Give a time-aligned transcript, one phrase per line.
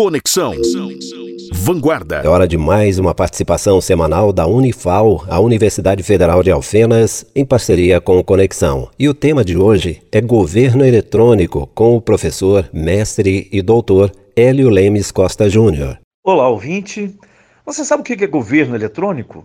[0.00, 0.54] Conexão.
[1.52, 2.22] Vanguarda.
[2.24, 7.44] É hora de mais uma participação semanal da Unifal, a Universidade Federal de Alfenas, em
[7.44, 8.88] parceria com o Conexão.
[8.98, 14.70] E o tema de hoje é governo eletrônico, com o professor, mestre e doutor Hélio
[14.70, 15.98] Lemes Costa Júnior.
[16.24, 17.14] Olá, ouvinte.
[17.66, 19.44] Você sabe o que é governo eletrônico?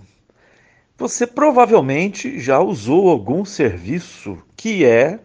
[0.98, 5.20] Você provavelmente já usou algum serviço que é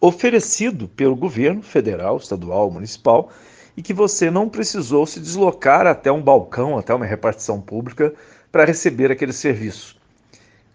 [0.00, 3.30] oferecido pelo governo federal, estadual, municipal
[3.78, 8.12] e que você não precisou se deslocar até um balcão, até uma repartição pública
[8.50, 9.96] para receber aquele serviço.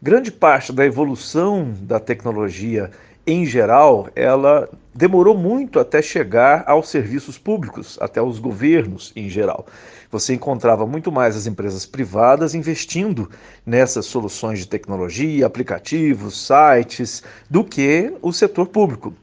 [0.02, 2.90] Grande parte da evolução da tecnologia
[3.27, 9.66] em geral, ela demorou muito até chegar aos serviços públicos, até os governos em geral.
[10.12, 13.30] Você encontrava muito mais as empresas privadas investindo
[13.66, 19.14] nessas soluções de tecnologia, aplicativos, sites, do que o setor público.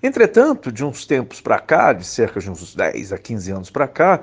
[0.00, 3.88] Entretanto, de uns tempos para cá, de cerca de uns 10 a 15 anos para
[3.88, 4.20] cá,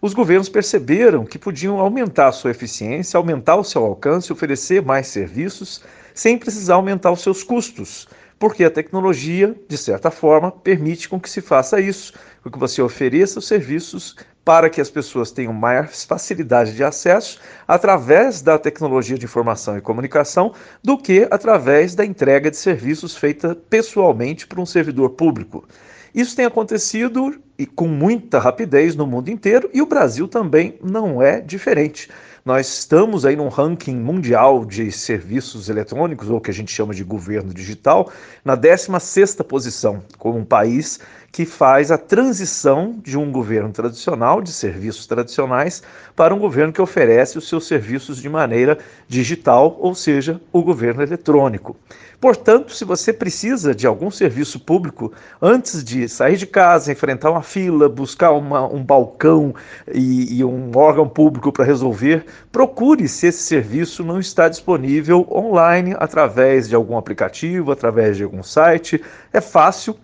[0.00, 5.08] os governos perceberam que podiam aumentar a sua eficiência, aumentar o seu alcance, oferecer mais
[5.08, 8.06] serviços, sem precisar aumentar os seus custos
[8.44, 12.82] porque a tecnologia, de certa forma, permite com que se faça isso, com que você
[12.82, 19.16] ofereça os serviços para que as pessoas tenham mais facilidade de acesso através da tecnologia
[19.16, 24.66] de informação e comunicação do que através da entrega de serviços feita pessoalmente por um
[24.66, 25.66] servidor público.
[26.14, 31.22] Isso tem acontecido e com muita rapidez no mundo inteiro e o Brasil também não
[31.22, 32.10] é diferente.
[32.44, 37.02] Nós estamos aí num ranking mundial de serviços eletrônicos, ou que a gente chama de
[37.02, 38.12] governo digital,
[38.44, 41.00] na 16ª posição, como um país
[41.34, 45.82] que faz a transição de um governo tradicional, de serviços tradicionais,
[46.14, 51.02] para um governo que oferece os seus serviços de maneira digital, ou seja, o governo
[51.02, 51.76] eletrônico.
[52.20, 55.12] Portanto, se você precisa de algum serviço público,
[55.42, 59.52] antes de sair de casa, enfrentar uma fila, buscar uma, um balcão
[59.92, 65.96] e, e um órgão público para resolver, procure se esse serviço não está disponível online
[65.98, 69.02] através de algum aplicativo, através de algum site.
[69.32, 69.96] É fácil,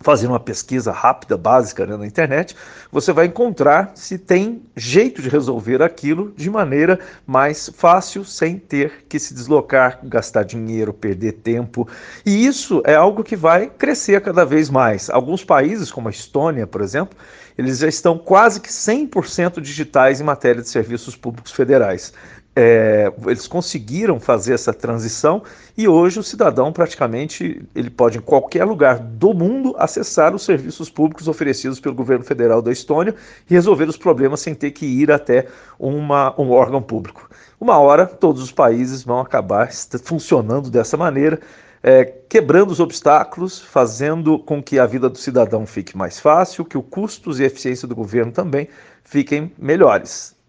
[0.00, 2.56] fazer uma pesquisa rápida, básica né, na internet,
[2.90, 9.04] você vai encontrar se tem jeito de resolver aquilo de maneira mais fácil, sem ter
[9.08, 11.86] que se deslocar, gastar dinheiro, perder tempo.
[12.24, 15.10] E isso é algo que vai crescer cada vez mais.
[15.10, 17.16] Alguns países, como a Estônia, por exemplo,
[17.58, 22.12] eles já estão quase que 100% digitais em matéria de serviços públicos federais
[22.54, 25.42] é, eles conseguiram fazer essa transição
[25.78, 30.90] e hoje o cidadão praticamente ele pode em qualquer lugar do mundo acessar os serviços
[30.90, 33.14] públicos oferecidos pelo governo federal da Estônia
[33.48, 35.46] e resolver os problemas sem ter que ir até
[35.78, 37.30] uma, um órgão público.
[37.60, 39.70] Uma hora todos os países vão acabar
[40.02, 41.38] funcionando dessa maneira,
[41.82, 46.76] é, quebrando os obstáculos, fazendo com que a vida do cidadão fique mais fácil, que
[46.76, 48.68] os custos e eficiência do governo também
[49.04, 50.39] fiquem melhores.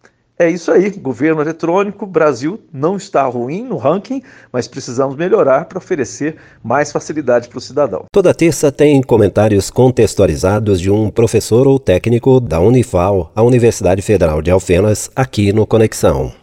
[0.41, 5.77] É isso aí, governo eletrônico, Brasil não está ruim no ranking, mas precisamos melhorar para
[5.77, 8.05] oferecer mais facilidade para o cidadão.
[8.11, 14.41] Toda terça tem comentários contextualizados de um professor ou técnico da Unifal, a Universidade Federal
[14.41, 16.33] de Alfenas, aqui no Conexão.